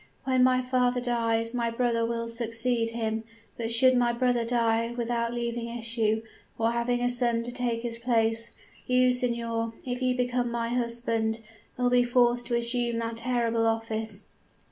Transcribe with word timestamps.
When 0.23 0.43
my 0.43 0.61
father 0.63 0.99
dies, 0.99 1.53
my 1.53 1.69
brother 1.69 2.03
will 2.07 2.27
succeed 2.27 2.89
him, 2.89 3.23
but 3.55 3.71
should 3.71 3.95
my 3.95 4.11
brother 4.11 4.43
die 4.43 4.95
without 4.97 5.31
leaving 5.31 5.67
issue, 5.67 6.23
or 6.57 6.71
having 6.71 7.01
a 7.01 7.09
son 7.11 7.43
to 7.43 7.51
take 7.51 7.83
his 7.83 7.99
place, 7.99 8.55
you, 8.87 9.11
signor, 9.13 9.73
if 9.85 10.01
you 10.01 10.15
become 10.17 10.49
my 10.49 10.69
husband, 10.69 11.41
will 11.77 11.91
be 11.91 12.03
forced 12.03 12.47
to 12.47 12.55
assume 12.55 12.97
the 12.97 13.11
terrible 13.15 13.67
office.' 13.67 14.25